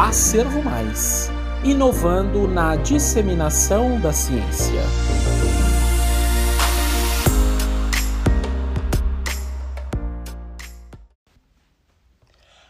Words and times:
Acervo 0.00 0.62
Mais 0.62 1.28
inovando 1.64 2.46
na 2.46 2.76
disseminação 2.76 4.00
da 4.00 4.12
ciência. 4.12 4.80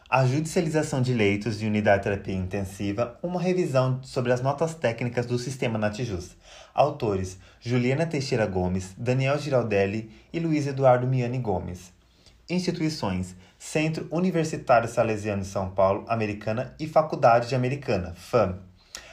A 0.08 0.24
judicialização 0.24 1.02
de 1.02 1.12
leitos 1.12 1.58
de 1.58 1.66
unidade 1.66 1.98
de 1.98 2.04
terapia 2.04 2.34
intensiva, 2.34 3.18
uma 3.22 3.42
revisão 3.42 4.02
sobre 4.02 4.32
as 4.32 4.40
notas 4.40 4.74
técnicas 4.74 5.26
do 5.26 5.38
sistema 5.38 5.78
Natijus. 5.78 6.34
Autores: 6.72 7.38
Juliana 7.60 8.06
Teixeira 8.06 8.46
Gomes, 8.46 8.94
Daniel 8.96 9.38
Giraldelli 9.38 10.10
e 10.32 10.40
Luiz 10.40 10.66
Eduardo 10.66 11.06
Miani 11.06 11.38
Gomes. 11.38 11.92
Instituições: 12.48 13.36
Centro 13.58 14.06
Universitário 14.12 14.88
Salesiano 14.88 15.42
de 15.42 15.48
São 15.48 15.68
Paulo, 15.70 16.04
Americana 16.08 16.74
e 16.78 16.86
Faculdade 16.86 17.48
de 17.48 17.56
Americana, 17.56 18.14
FAM. 18.14 18.60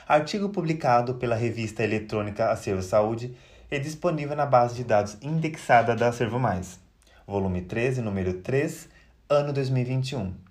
Artigo 0.08 0.50
publicado 0.50 1.16
pela 1.16 1.36
revista 1.36 1.84
eletrônica 1.84 2.52
Acervo 2.52 2.84
Saúde 2.84 3.36
e 3.72 3.80
disponível 3.80 4.36
na 4.36 4.46
base 4.46 4.76
de 4.76 4.84
dados 4.84 5.18
indexada 5.20 5.96
da 5.96 6.10
Acervo 6.10 6.40
Mais. 6.40 6.80
Volume 7.26 7.64
13, 7.64 8.02
número 8.02 8.34
3, 8.36 8.88
ano 9.28 9.52
2021. 9.52 10.45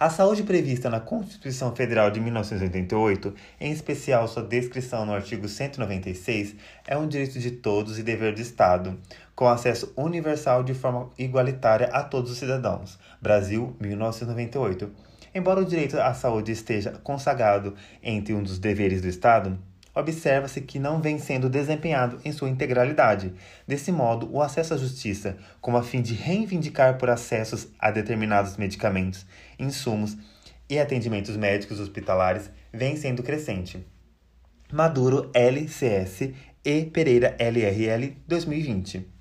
A 0.00 0.08
saúde 0.08 0.44
prevista 0.44 0.88
na 0.88 0.98
Constituição 0.98 1.76
Federal 1.76 2.10
de 2.10 2.20
1988, 2.20 3.34
em 3.60 3.70
especial 3.70 4.26
sua 4.26 4.42
descrição 4.42 5.04
no 5.04 5.12
artigo 5.12 5.46
196, 5.46 6.56
é 6.86 6.96
um 6.96 7.06
direito 7.06 7.38
de 7.38 7.50
todos 7.50 7.98
e 7.98 8.02
dever 8.02 8.34
do 8.34 8.40
Estado, 8.40 8.98
com 9.34 9.46
acesso 9.46 9.92
universal 9.94 10.64
de 10.64 10.72
forma 10.72 11.10
igualitária 11.18 11.88
a 11.88 12.02
todos 12.02 12.30
os 12.30 12.38
cidadãos. 12.38 12.98
Brasil, 13.20 13.76
1998 13.78 14.90
Embora 15.34 15.60
o 15.60 15.64
direito 15.64 15.96
à 15.96 16.12
saúde 16.12 16.50
esteja 16.50 16.92
consagrado 17.04 17.74
entre 18.02 18.34
um 18.34 18.42
dos 18.42 18.58
deveres 18.58 19.00
do 19.00 19.06
Estado, 19.06 19.56
observa-se 20.00 20.60
que 20.60 20.78
não 20.78 21.00
vem 21.00 21.18
sendo 21.18 21.48
desempenhado 21.48 22.18
em 22.24 22.32
sua 22.32 22.48
integralidade. 22.48 23.32
Desse 23.66 23.92
modo, 23.92 24.28
o 24.32 24.42
acesso 24.42 24.74
à 24.74 24.76
justiça, 24.76 25.36
como 25.60 25.76
a 25.76 25.82
fim 25.82 26.02
de 26.02 26.14
reivindicar 26.14 26.98
por 26.98 27.10
acessos 27.10 27.68
a 27.78 27.90
determinados 27.90 28.56
medicamentos, 28.56 29.26
insumos 29.58 30.16
e 30.68 30.78
atendimentos 30.78 31.36
médicos 31.36 31.78
hospitalares, 31.78 32.50
vem 32.72 32.96
sendo 32.96 33.22
crescente. 33.22 33.86
Maduro 34.72 35.30
LCS 35.34 36.30
e 36.64 36.84
Pereira 36.84 37.36
LRL 37.38 38.16
2020. 38.26 39.19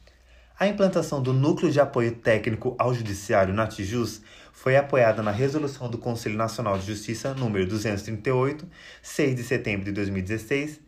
A 0.59 0.67
implantação 0.67 1.23
do 1.23 1.31
Núcleo 1.31 1.71
de 1.71 1.79
Apoio 1.79 2.13
Técnico 2.13 2.75
ao 2.77 2.93
Judiciário 2.93 3.53
Natijus 3.53 4.21
foi 4.51 4.75
apoiada 4.75 5.23
na 5.23 5.31
Resolução 5.31 5.89
do 5.89 5.97
Conselho 5.97 6.35
Nacional 6.35 6.77
de 6.77 6.85
Justiça 6.85 7.33
número 7.33 7.65
238, 7.65 8.67
6 9.01 9.35
de 9.37 9.43
setembro 9.45 9.85
de 9.85 9.93
2016, 9.93 10.81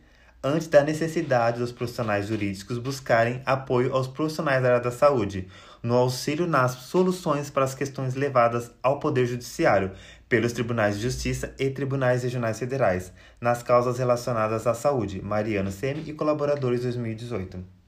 antes 0.44 0.68
da 0.68 0.84
necessidade 0.84 1.58
dos 1.58 1.72
profissionais 1.72 2.26
jurídicos 2.26 2.76
buscarem 2.76 3.40
apoio 3.46 3.94
aos 3.94 4.06
profissionais 4.06 4.62
da 4.62 4.68
área 4.68 4.80
da 4.82 4.90
saúde, 4.90 5.48
no 5.82 5.94
auxílio 5.94 6.46
nas 6.46 6.72
soluções 6.72 7.48
para 7.48 7.64
as 7.64 7.74
questões 7.74 8.14
levadas 8.14 8.70
ao 8.82 9.00
Poder 9.00 9.24
Judiciário 9.24 9.92
pelos 10.28 10.52
Tribunais 10.52 10.96
de 10.96 11.02
Justiça 11.04 11.54
e 11.58 11.70
Tribunais 11.70 12.22
Regionais 12.22 12.58
Federais, 12.58 13.10
nas 13.40 13.62
causas 13.62 13.96
relacionadas 13.96 14.66
à 14.66 14.74
saúde, 14.74 15.22
Mariano 15.22 15.72
Semi 15.72 16.10
e 16.10 16.12
colaboradores 16.12 16.82
2018. 16.82 17.81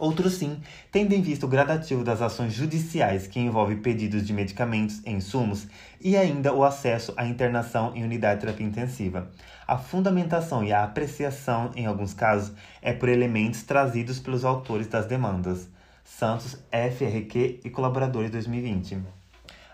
Outros 0.00 0.32
sim, 0.32 0.58
tendo 0.90 1.12
em 1.12 1.20
vista 1.20 1.44
o 1.44 1.48
gradativo 1.48 2.02
das 2.02 2.22
ações 2.22 2.54
judiciais 2.54 3.26
que 3.26 3.38
envolve 3.38 3.76
pedidos 3.76 4.26
de 4.26 4.32
medicamentos 4.32 5.02
e 5.04 5.10
insumos 5.10 5.66
e 6.00 6.16
ainda 6.16 6.54
o 6.54 6.64
acesso 6.64 7.12
à 7.18 7.26
internação 7.26 7.94
em 7.94 8.02
unidade 8.02 8.36
de 8.36 8.46
terapia 8.46 8.66
intensiva. 8.66 9.30
A 9.68 9.76
fundamentação 9.76 10.64
e 10.64 10.72
a 10.72 10.84
apreciação, 10.84 11.70
em 11.76 11.84
alguns 11.84 12.14
casos, 12.14 12.50
é 12.80 12.94
por 12.94 13.10
elementos 13.10 13.62
trazidos 13.62 14.18
pelos 14.18 14.42
autores 14.42 14.86
das 14.86 15.04
demandas. 15.04 15.68
Santos, 16.02 16.54
FRQ 16.72 17.60
e 17.62 17.68
colaboradores 17.68 18.30
2020. 18.30 19.02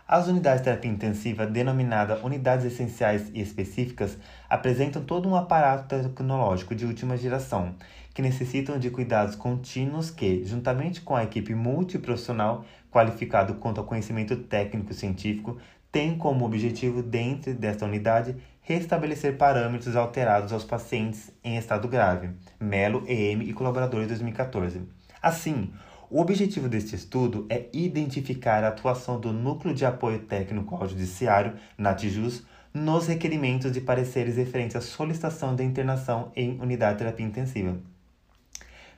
As 0.08 0.26
unidades 0.26 0.60
de 0.60 0.64
terapia 0.64 0.90
intensiva, 0.90 1.46
denominada 1.46 2.20
unidades 2.24 2.64
essenciais 2.66 3.30
e 3.32 3.40
específicas, 3.40 4.16
apresentam 4.48 5.02
todo 5.02 5.28
um 5.28 5.34
aparato 5.36 5.88
tecnológico 5.88 6.74
de 6.74 6.84
última 6.84 7.16
geração, 7.16 7.74
que 8.16 8.22
necessitam 8.22 8.78
de 8.78 8.88
cuidados 8.88 9.36
contínuos 9.36 10.10
que, 10.10 10.42
juntamente 10.42 11.02
com 11.02 11.14
a 11.14 11.22
equipe 11.22 11.54
multiprofissional 11.54 12.64
qualificado 12.90 13.56
quanto 13.56 13.78
ao 13.78 13.86
conhecimento 13.86 14.34
técnico 14.38 14.94
científico, 14.94 15.58
tem 15.92 16.16
como 16.16 16.46
objetivo, 16.46 17.02
dentro 17.02 17.52
desta 17.52 17.84
unidade, 17.84 18.34
restabelecer 18.62 19.36
parâmetros 19.36 19.94
alterados 19.96 20.50
aos 20.50 20.64
pacientes 20.64 21.30
em 21.44 21.58
estado 21.58 21.86
grave, 21.88 22.30
Melo, 22.58 23.04
EM 23.06 23.42
e 23.42 23.52
colaboradores 23.52 24.08
2014. 24.08 24.80
Assim, 25.20 25.70
o 26.08 26.18
objetivo 26.18 26.70
deste 26.70 26.96
estudo 26.96 27.44
é 27.50 27.66
identificar 27.70 28.64
a 28.64 28.68
atuação 28.68 29.20
do 29.20 29.30
Núcleo 29.30 29.74
de 29.74 29.84
Apoio 29.84 30.20
Técnico 30.20 30.74
ao 30.74 30.88
Judiciário, 30.88 31.52
NATJUS, 31.76 32.46
nos 32.72 33.08
requerimentos 33.08 33.70
de 33.70 33.82
pareceres 33.82 34.38
referentes 34.38 34.74
à 34.74 34.80
solicitação 34.80 35.54
de 35.54 35.62
internação 35.62 36.32
em 36.34 36.58
unidade 36.62 36.94
de 36.94 36.98
terapia 37.00 37.26
intensiva. 37.26 37.76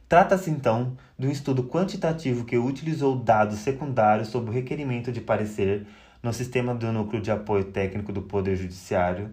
Trata-se 0.09 0.51
então 0.51 0.97
de 1.19 1.27
um 1.27 1.31
estudo 1.31 1.65
quantitativo 1.65 2.47
que 2.47 2.57
utilizou 2.57 3.15
dados 3.15 3.59
secundários 3.59 4.29
sobre 4.29 4.49
o 4.49 4.55
requerimento 4.55 5.13
de 5.13 5.21
parecer 5.21 5.87
no 6.23 6.33
sistema 6.33 6.75
do 6.75 6.91
Núcleo 6.91 7.21
de 7.21 7.31
Apoio 7.31 7.65
Técnico 7.65 8.11
do 8.11 8.23
Poder 8.23 8.57
Judiciário 8.57 9.31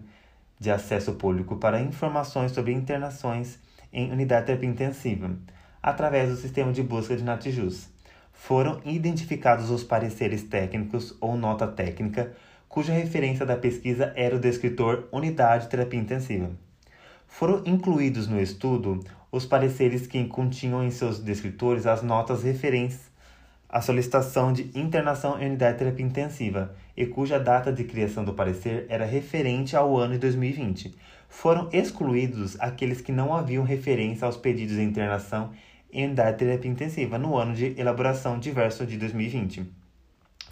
de 0.60 0.70
Acesso 0.70 1.14
Público 1.14 1.56
para 1.56 1.80
informações 1.80 2.52
sobre 2.52 2.72
internações 2.72 3.58
em 3.90 4.12
unidade 4.12 4.42
de 4.42 4.46
terapia 4.48 4.68
intensiva, 4.68 5.30
através 5.82 6.28
do 6.28 6.36
sistema 6.36 6.70
de 6.70 6.82
busca 6.82 7.16
de 7.16 7.24
Natijus. 7.24 7.88
Foram 8.30 8.78
identificados 8.84 9.70
os 9.70 9.82
pareceres 9.82 10.42
técnicos 10.42 11.16
ou 11.22 11.38
nota 11.38 11.66
técnica, 11.66 12.34
cuja 12.68 12.92
referência 12.92 13.46
da 13.46 13.56
pesquisa 13.56 14.12
era 14.14 14.36
o 14.36 14.40
descritor 14.40 15.08
Unidade 15.10 15.64
de 15.64 15.70
Terapia 15.70 15.98
Intensiva. 15.98 16.50
Foram 17.26 17.62
incluídos 17.64 18.28
no 18.28 18.38
estudo 18.38 19.02
os 19.30 19.44
pareceres 19.44 20.06
que 20.06 20.24
continham 20.26 20.84
em 20.84 20.90
seus 20.90 21.18
descritores 21.18 21.86
as 21.86 22.02
notas 22.02 22.42
referentes 22.42 23.10
à 23.68 23.80
solicitação 23.80 24.52
de 24.52 24.70
internação 24.78 25.40
em 25.40 25.46
unidade 25.46 25.72
de 25.72 25.78
terapia 25.80 26.06
intensiva 26.06 26.74
e 26.96 27.06
cuja 27.06 27.38
data 27.38 27.72
de 27.72 27.84
criação 27.84 28.24
do 28.24 28.32
parecer 28.32 28.86
era 28.88 29.04
referente 29.04 29.76
ao 29.76 29.96
ano 29.96 30.14
de 30.14 30.20
2020. 30.20 30.94
Foram 31.28 31.68
excluídos 31.72 32.56
aqueles 32.60 33.00
que 33.00 33.12
não 33.12 33.34
haviam 33.34 33.64
referência 33.64 34.24
aos 34.24 34.36
pedidos 34.36 34.76
de 34.76 34.82
internação 34.82 35.50
em 35.92 36.06
unidade 36.06 36.32
de 36.32 36.44
terapia 36.44 36.70
intensiva 36.70 37.18
no 37.18 37.36
ano 37.36 37.54
de 37.54 37.78
elaboração 37.78 38.38
diverso 38.38 38.86
de 38.86 38.96
2020. 38.96 39.66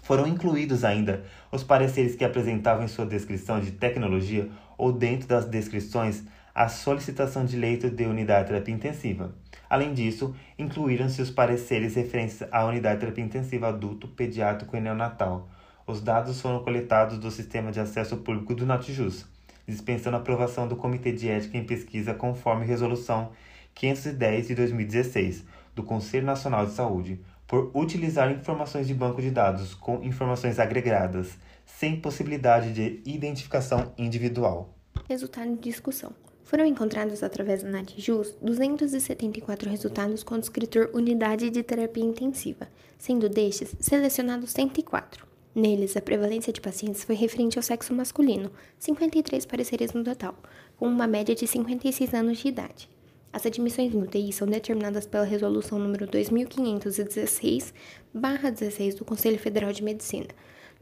Foram 0.03 0.27
incluídos 0.27 0.83
ainda 0.83 1.23
os 1.51 1.63
pareceres 1.63 2.15
que 2.15 2.23
apresentavam 2.23 2.83
em 2.83 2.87
sua 2.87 3.07
descrição 3.07 3.59
de 3.59 3.71
tecnologia 3.71 4.49
ou 4.77 4.91
dentro 4.91 5.27
das 5.27 5.45
descrições 5.45 6.23
a 6.55 6.69
solicitação 6.69 7.43
de 7.43 7.57
leito 7.57 7.89
de 7.89 8.05
unidade 8.05 8.43
de 8.43 8.53
terapia 8.53 8.73
intensiva. 8.73 9.35
Além 9.69 9.93
disso, 9.93 10.33
incluíram-se 10.57 11.21
os 11.21 11.29
pareceres 11.29 11.95
referentes 11.95 12.41
à 12.49 12.65
unidade 12.65 12.95
de 12.95 13.01
terapia 13.01 13.25
intensiva 13.25 13.67
adulto, 13.67 14.07
pediátrico 14.07 14.77
e 14.77 14.79
neonatal. 14.79 15.49
Os 15.85 16.01
dados 16.01 16.39
foram 16.39 16.63
coletados 16.63 17.17
do 17.17 17.29
Sistema 17.29 17.73
de 17.73 17.81
Acesso 17.81 18.15
Público 18.17 18.55
do 18.55 18.65
Natijus, 18.65 19.25
dispensando 19.67 20.15
a 20.15 20.19
aprovação 20.21 20.65
do 20.65 20.77
Comitê 20.77 21.11
de 21.11 21.27
Ética 21.27 21.57
em 21.57 21.65
Pesquisa 21.65 22.13
conforme 22.13 22.65
Resolução 22.65 23.31
510 23.73 24.47
de 24.47 24.55
2016 24.55 25.43
do 25.75 25.83
Conselho 25.83 26.25
Nacional 26.25 26.65
de 26.65 26.71
Saúde, 26.71 27.19
por 27.45 27.69
utilizar 27.75 28.31
informações 28.31 28.87
de 28.87 28.93
banco 28.93 29.21
de 29.21 29.29
dados 29.29 29.75
com 29.75 30.01
informações 30.03 30.57
agregadas, 30.57 31.37
sem 31.65 31.99
possibilidade 31.99 32.71
de 32.71 33.01
identificação 33.05 33.91
individual. 33.97 34.73
Resultado 35.09 35.53
de 35.55 35.59
discussão. 35.59 36.13
Foram 36.45 36.65
encontrados 36.65 37.21
através 37.23 37.63
da 37.63 37.69
NatJus 37.69 38.37
274 38.39 39.67
resultados 39.67 40.21
com 40.21 40.35
o 40.35 40.39
descritor 40.39 40.91
Unidade 40.93 41.49
de 41.49 41.63
Terapia 41.63 42.05
Intensiva, 42.05 42.69
sendo 42.99 43.27
destes 43.27 43.75
selecionados 43.79 44.51
104. 44.51 45.25
Neles, 45.55 45.97
a 45.97 46.01
prevalência 46.01 46.53
de 46.53 46.61
pacientes 46.61 47.03
foi 47.03 47.15
referente 47.15 47.57
ao 47.57 47.63
sexo 47.63 47.95
masculino, 47.95 48.51
53 48.77 49.43
pareceres 49.47 49.91
no 49.93 50.03
total, 50.03 50.37
com 50.77 50.87
uma 50.87 51.07
média 51.07 51.33
de 51.33 51.47
56 51.47 52.13
anos 52.13 52.37
de 52.37 52.49
idade. 52.49 52.87
As 53.33 53.47
admissões 53.47 53.91
no 53.91 54.03
UTI 54.03 54.31
são 54.31 54.47
determinadas 54.47 55.07
pela 55.07 55.25
Resolução 55.25 55.79
número 55.79 56.07
2516-16 56.07 58.93
do 58.95 59.03
Conselho 59.03 59.39
Federal 59.39 59.73
de 59.73 59.83
Medicina, 59.83 60.27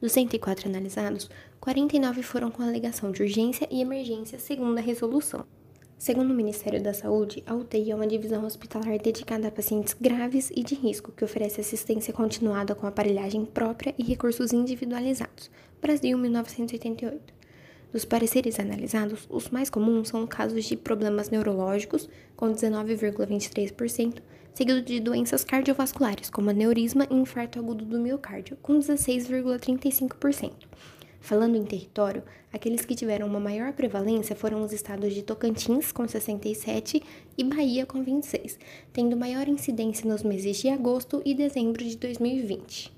dos 0.04 0.12
104 0.12 0.68
analisados, 0.68 1.30
49 1.62 2.24
foram 2.24 2.52
com 2.52 2.62
alegação 2.62 3.10
de 3.10 3.22
urgência 3.22 3.66
e 3.72 3.80
emergência, 3.80 4.38
segundo 4.38 4.78
a 4.78 4.82
resolução. 4.82 5.46
Segundo 5.98 6.32
o 6.32 6.36
Ministério 6.36 6.84
da 6.84 6.94
Saúde, 6.94 7.42
a 7.48 7.56
UTI 7.56 7.92
é 7.92 7.96
uma 7.96 8.06
divisão 8.06 8.44
hospitalar 8.46 9.00
dedicada 9.00 9.48
a 9.48 9.52
pacientes 9.52 9.96
graves 9.98 10.52
e 10.54 10.62
de 10.62 10.76
risco 10.76 11.14
que 11.14 11.24
oferece 11.24 11.62
assistência 11.62 12.14
continuada 12.14 12.76
com 12.76 12.86
aparelhagem 12.86 13.46
própria 13.46 13.96
e 13.98 14.04
recursos 14.04 14.52
individualizados. 14.52 15.50
Brasil, 15.82 16.18
1988. 16.18 17.34
Dos 17.94 18.04
pareceres 18.04 18.60
analisados, 18.60 19.26
os 19.30 19.48
mais 19.52 19.70
comuns 19.70 20.10
são 20.10 20.28
casos 20.28 20.66
de 20.66 20.76
problemas 20.76 21.30
neurológicos, 21.30 22.10
com 22.36 22.48
19,23%, 22.48 24.22
seguido 24.54 24.82
de 24.82 25.00
doenças 25.00 25.44
cardiovasculares, 25.44 26.30
como 26.30 26.50
aneurisma 26.50 27.08
e 27.10 27.16
infarto 27.16 27.60
agudo 27.60 27.84
do 27.84 28.00
miocárdio, 28.00 28.58
com 28.62 28.78
16,35%. 28.78 30.52
Falando 31.20 31.56
em 31.56 31.64
território, 31.64 32.22
aqueles 32.52 32.84
que 32.84 32.96
tiveram 32.96 33.28
uma 33.28 33.40
maior 33.40 33.72
prevalência 33.72 34.36
foram 34.36 34.62
os 34.62 34.74
estados 34.74 35.14
de 35.14 35.24
Tocantins, 35.24 35.92
com 35.92 36.06
67, 36.06 37.02
e 37.38 37.44
Bahia, 37.46 37.86
com 37.86 38.04
26, 38.04 38.60
tendo 38.92 39.16
maior 39.16 39.48
incidência 39.48 40.08
nos 40.08 40.22
meses 40.22 40.58
de 40.58 40.68
agosto 40.68 41.22
e 41.24 41.34
dezembro 41.34 41.84
de 41.84 41.96
2020. 41.96 42.92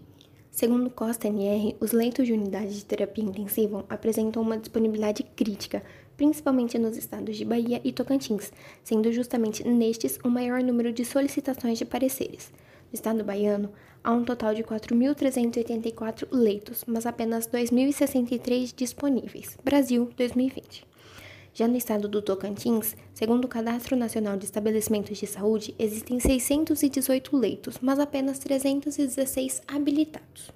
Segundo 0.50 0.90
Costa 0.90 1.28
NR, 1.28 1.76
os 1.80 1.92
leitos 1.92 2.26
de 2.26 2.34
unidade 2.34 2.74
de 2.74 2.86
terapia 2.86 3.24
intensiva 3.24 3.86
apresentam 3.90 4.42
uma 4.42 4.58
disponibilidade 4.58 5.22
crítica, 5.36 5.84
principalmente 6.18 6.78
nos 6.78 6.98
estados 6.98 7.38
de 7.38 7.46
Bahia 7.46 7.82
e 7.84 7.92
Tocantins, 7.92 8.52
sendo 8.84 9.12
justamente 9.12 9.68
nestes 9.68 10.20
o 10.24 10.30
maior 10.30 10.62
número 10.64 10.92
de 10.92 11.04
solicitações 11.06 11.78
de 11.78 11.86
pareceres. 11.86 12.52
No 12.92 12.94
estado 12.94 13.24
baiano, 13.24 13.72
há 14.04 14.12
um 14.12 14.24
total 14.24 14.54
de 14.54 14.64
4.384 14.64 16.28
leitos, 16.32 16.84
mas 16.88 17.06
apenas 17.06 17.48
2.063 17.48 18.74
disponíveis. 18.76 19.58
Brasil 19.64 20.10
2020. 20.16 20.86
Já 21.54 21.70
no 21.70 21.78
estado 21.78 22.10
do 22.10 22.22
Tocantins, 22.22 22.98
segundo 23.14 23.46
o 23.46 23.48
Cadastro 23.48 23.96
Nacional 23.96 24.36
de 24.36 24.44
Estabelecimentos 24.44 25.18
de 25.18 25.26
Saúde, 25.26 25.74
existem 25.80 26.20
618 26.20 27.38
leitos, 27.38 27.80
mas 27.82 27.98
apenas 27.98 28.40
316 28.40 29.62
habilitados. 29.66 30.52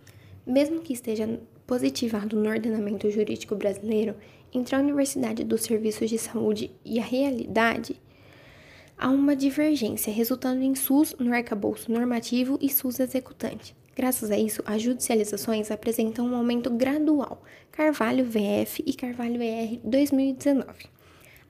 Mesmo 0.46 0.82
que 0.82 0.92
esteja 0.92 1.40
positivado 1.70 2.36
no 2.36 2.50
ordenamento 2.50 3.08
jurídico 3.12 3.56
brasileiro, 3.56 4.16
entre 4.52 4.76
a 4.76 4.80
Universidade 4.80 5.44
dos 5.44 5.62
Serviços 5.62 6.10
de 6.10 6.18
Saúde 6.18 6.72
e 6.84 7.00
a 7.00 7.04
realidade, 7.04 7.96
há 8.98 9.08
uma 9.08 9.36
divergência, 9.36 10.12
resultando 10.12 10.64
em 10.64 10.74
SUS 10.74 11.16
no 11.20 11.32
arcabouço 11.32 11.92
normativo 11.92 12.58
e 12.60 12.72
SUS 12.72 13.00
executante. 13.00 13.76
Graças 13.96 14.32
a 14.32 14.38
isso, 14.40 14.64
as 14.66 14.82
judicializações 14.82 15.70
apresentam 15.70 16.26
um 16.26 16.36
aumento 16.36 16.72
gradual, 16.72 17.44
Carvalho 17.72 18.26
VF 18.26 18.84
e 18.84 18.92
Carvalho 18.92 19.40
ER 19.40 19.80
2019. 19.84 21.00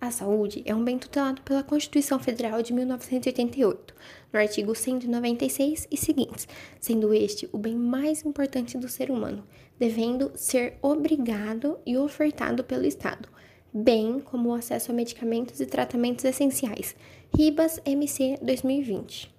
A 0.01 0.11
saúde 0.11 0.63
é 0.65 0.75
um 0.75 0.83
bem 0.83 0.97
tutelado 0.97 1.41
pela 1.43 1.63
Constituição 1.63 2.19
Federal 2.19 2.61
de 2.61 2.73
1988, 2.73 3.93
no 4.33 4.39
artigo 4.39 4.75
196 4.75 5.87
e 5.89 5.97
seguintes, 5.97 6.47
sendo 6.79 7.13
este 7.13 7.49
o 7.53 7.57
bem 7.57 7.75
mais 7.75 8.25
importante 8.25 8.77
do 8.77 8.87
ser 8.87 9.11
humano, 9.11 9.43
devendo 9.79 10.31
ser 10.35 10.77
obrigado 10.81 11.79
e 11.85 11.97
ofertado 11.97 12.63
pelo 12.63 12.85
Estado, 12.85 13.29
bem 13.73 14.19
como 14.19 14.49
o 14.49 14.53
acesso 14.53 14.91
a 14.91 14.93
medicamentos 14.93 15.61
e 15.61 15.65
tratamentos 15.65 16.25
essenciais. 16.25 16.95
Ribas 17.35 17.79
MC 17.85 18.37
2020. 18.41 19.33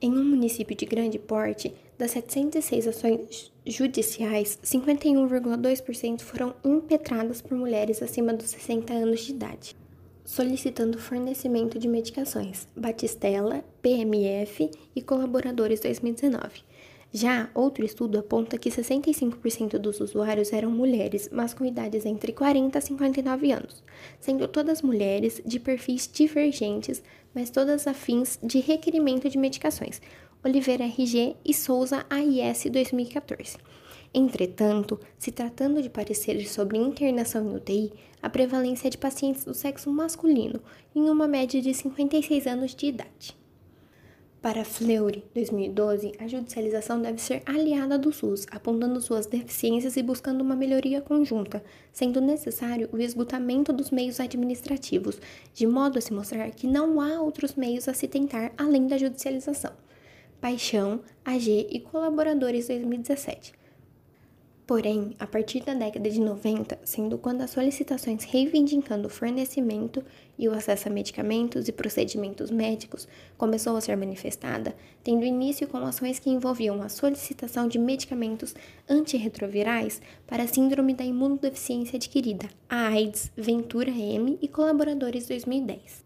Em 0.00 0.10
um 0.10 0.24
município 0.24 0.76
de 0.76 0.86
grande 0.86 1.18
porte, 1.18 1.74
das 1.98 2.10
706 2.12 2.88
ações 2.88 3.52
judiciais, 3.66 4.58
51,2% 4.62 6.20
foram 6.20 6.54
impetradas 6.64 7.40
por 7.40 7.56
mulheres 7.56 8.02
acima 8.02 8.32
dos 8.32 8.50
60 8.50 8.92
anos 8.92 9.20
de 9.20 9.32
idade, 9.32 9.76
solicitando 10.24 10.98
fornecimento 10.98 11.78
de 11.78 11.88
medicações, 11.88 12.66
Batistela, 12.76 13.64
PMF 13.80 14.70
e 14.94 15.02
colaboradores 15.02 15.80
2019. 15.80 16.62
Já 17.16 17.48
outro 17.54 17.84
estudo 17.84 18.18
aponta 18.18 18.58
que 18.58 18.68
65% 18.68 19.78
dos 19.78 20.00
usuários 20.00 20.52
eram 20.52 20.68
mulheres, 20.68 21.30
mas 21.30 21.54
com 21.54 21.64
idades 21.64 22.04
entre 22.04 22.32
40 22.32 22.76
a 22.76 22.80
59 22.80 23.52
anos, 23.52 23.84
sendo 24.18 24.48
todas 24.48 24.82
mulheres 24.82 25.40
de 25.46 25.60
perfis 25.60 26.10
divergentes, 26.12 27.04
mas 27.32 27.50
todas 27.50 27.86
afins 27.86 28.36
de 28.42 28.58
requerimento 28.58 29.30
de 29.30 29.38
medicações, 29.38 30.02
Oliveira 30.44 30.82
RG 30.86 31.36
e 31.44 31.54
Souza 31.54 32.04
AIS 32.10 32.64
2014. 32.64 33.58
Entretanto, 34.12 34.98
se 35.16 35.30
tratando 35.30 35.80
de 35.80 35.88
pareceres 35.88 36.50
sobre 36.50 36.78
internação 36.78 37.48
em 37.48 37.54
UTI, 37.54 37.92
a 38.20 38.28
prevalência 38.28 38.88
é 38.88 38.90
de 38.90 38.98
pacientes 38.98 39.44
do 39.44 39.54
sexo 39.54 39.88
masculino, 39.88 40.60
em 40.92 41.08
uma 41.08 41.28
média 41.28 41.62
de 41.62 41.72
56 41.72 42.44
anos 42.48 42.74
de 42.74 42.86
idade. 42.86 43.43
Para 44.44 44.62
Fleury, 44.62 45.24
2012, 45.34 46.12
a 46.20 46.28
judicialização 46.28 47.00
deve 47.00 47.18
ser 47.18 47.42
aliada 47.46 47.96
do 47.96 48.12
SUS, 48.12 48.46
apontando 48.50 49.00
suas 49.00 49.24
deficiências 49.24 49.96
e 49.96 50.02
buscando 50.02 50.42
uma 50.42 50.54
melhoria 50.54 51.00
conjunta, 51.00 51.64
sendo 51.90 52.20
necessário 52.20 52.86
o 52.92 52.98
esgotamento 52.98 53.72
dos 53.72 53.90
meios 53.90 54.20
administrativos, 54.20 55.18
de 55.54 55.66
modo 55.66 55.96
a 55.96 56.00
se 56.02 56.12
mostrar 56.12 56.50
que 56.50 56.66
não 56.66 57.00
há 57.00 57.22
outros 57.22 57.54
meios 57.54 57.88
a 57.88 57.94
se 57.94 58.06
tentar 58.06 58.52
além 58.58 58.86
da 58.86 58.98
judicialização. 58.98 59.72
Paixão, 60.42 61.00
AG 61.24 61.66
e 61.70 61.80
Colaboradores 61.80 62.66
2017. 62.66 63.63
Porém, 64.66 65.14
a 65.18 65.26
partir 65.26 65.62
da 65.62 65.74
década 65.74 66.08
de 66.08 66.18
90, 66.18 66.78
sendo 66.84 67.18
quando 67.18 67.42
as 67.42 67.50
solicitações 67.50 68.24
reivindicando 68.24 69.08
o 69.08 69.10
fornecimento 69.10 70.02
e 70.38 70.48
o 70.48 70.54
acesso 70.54 70.88
a 70.88 70.90
medicamentos 70.90 71.68
e 71.68 71.72
procedimentos 71.72 72.50
médicos 72.50 73.06
começou 73.36 73.76
a 73.76 73.80
ser 73.82 73.94
manifestada, 73.94 74.74
tendo 75.02 75.26
início 75.26 75.68
com 75.68 75.76
ações 75.78 76.18
que 76.18 76.30
envolviam 76.30 76.80
a 76.80 76.88
solicitação 76.88 77.68
de 77.68 77.78
medicamentos 77.78 78.54
antirretrovirais 78.88 80.00
para 80.26 80.44
a 80.44 80.48
síndrome 80.48 80.94
da 80.94 81.04
imunodeficiência 81.04 81.98
adquirida, 81.98 82.48
a 82.66 82.88
AIDS, 82.88 83.30
Ventura 83.36 83.90
M 83.90 84.38
e 84.40 84.48
colaboradores 84.48 85.28
2010. 85.28 86.04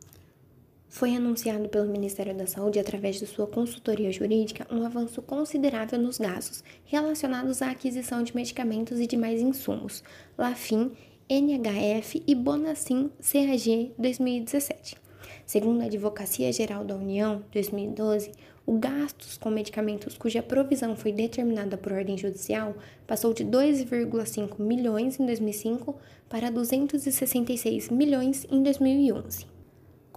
Foi 0.89 1.15
anunciado 1.15 1.69
pelo 1.69 1.91
Ministério 1.91 2.35
da 2.35 2.47
Saúde, 2.47 2.79
através 2.79 3.17
de 3.17 3.27
sua 3.27 3.47
consultoria 3.47 4.11
jurídica, 4.11 4.67
um 4.71 4.87
avanço 4.87 5.21
considerável 5.21 5.99
nos 5.99 6.19
gastos 6.19 6.65
relacionados 6.87 7.61
à 7.61 7.71
aquisição 7.71 8.23
de 8.23 8.35
medicamentos 8.35 8.99
e 8.99 9.07
demais 9.07 9.43
insumos, 9.43 10.03
LAFIN, 10.37 10.91
NHF 11.29 12.23
e 12.27 12.35
Bonacin 12.35 13.11
CAG 13.21 13.93
2017. 13.99 14.97
Segundo 15.45 15.83
a 15.83 15.85
Advocacia 15.85 16.51
Geral 16.53 16.83
da 16.85 16.97
União, 16.97 17.45
2012, 17.53 18.33
o 18.65 18.79
gastos 18.79 19.37
com 19.37 19.51
medicamentos 19.51 20.17
cuja 20.17 20.43
provisão 20.43 20.97
foi 20.97 21.13
determinada 21.13 21.77
por 21.77 21.93
ordem 21.93 22.17
judicial 22.17 22.75
passou 23.07 23.35
de 23.35 23.45
2,5 23.45 24.59
milhões 24.59 25.21
em 25.21 25.27
2005 25.27 25.95
para 26.31 26.51
266 26.51 27.91
milhões 27.91 28.47
em 28.51 28.63
2011. 28.63 29.58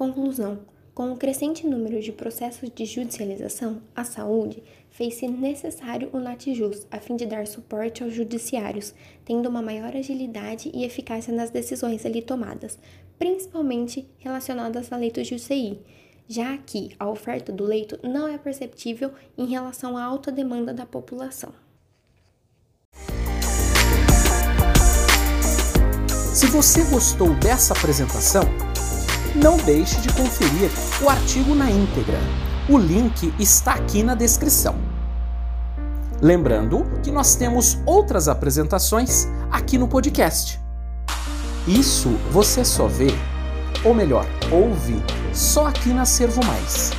Conclusão: 0.01 0.61
com 0.95 1.13
o 1.13 1.15
crescente 1.15 1.67
número 1.67 2.01
de 2.01 2.11
processos 2.11 2.71
de 2.73 2.85
judicialização, 2.85 3.83
a 3.95 4.03
saúde 4.03 4.63
fez-se 4.89 5.27
necessário 5.27 6.09
o 6.11 6.17
NATJUS 6.17 6.87
a 6.89 6.97
fim 6.97 7.15
de 7.15 7.27
dar 7.27 7.45
suporte 7.45 8.01
aos 8.01 8.11
judiciários, 8.11 8.95
tendo 9.23 9.47
uma 9.47 9.61
maior 9.61 9.95
agilidade 9.95 10.71
e 10.73 10.83
eficácia 10.83 11.31
nas 11.31 11.51
decisões 11.51 12.03
ali 12.03 12.19
tomadas, 12.19 12.79
principalmente 13.19 14.09
relacionadas 14.17 14.91
a 14.91 14.97
leitos 14.97 15.27
de 15.27 15.35
UCI, 15.35 15.79
já 16.27 16.57
que 16.57 16.95
a 16.97 17.07
oferta 17.07 17.51
do 17.51 17.63
leito 17.63 17.99
não 18.01 18.27
é 18.27 18.39
perceptível 18.39 19.11
em 19.37 19.45
relação 19.45 19.95
à 19.95 20.03
alta 20.03 20.31
demanda 20.31 20.73
da 20.73 20.87
população. 20.87 21.53
Se 26.33 26.47
você 26.47 26.83
gostou 26.85 27.35
dessa 27.35 27.75
apresentação, 27.75 28.70
não 29.35 29.57
deixe 29.57 29.99
de 30.01 30.09
conferir 30.13 30.69
o 31.01 31.09
artigo 31.09 31.55
na 31.55 31.69
íntegra. 31.69 32.17
O 32.69 32.77
link 32.77 33.33
está 33.39 33.73
aqui 33.73 34.03
na 34.03 34.15
descrição. 34.15 34.75
Lembrando 36.21 36.85
que 37.01 37.11
nós 37.11 37.35
temos 37.35 37.79
outras 37.85 38.27
apresentações 38.27 39.27
aqui 39.51 39.77
no 39.77 39.87
podcast. 39.87 40.59
Isso 41.67 42.09
você 42.31 42.63
só 42.63 42.87
vê, 42.87 43.07
ou 43.83 43.93
melhor, 43.93 44.25
ouve, 44.51 45.01
só 45.33 45.67
aqui 45.67 45.89
na 45.89 46.05
Servo 46.05 46.45
Mais. 46.45 46.91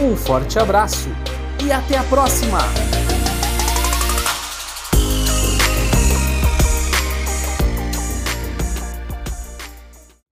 Um 0.00 0.16
forte 0.16 0.58
abraço 0.58 1.08
e 1.62 1.70
até 1.70 1.98
a 1.98 2.04
próxima! 2.04 3.11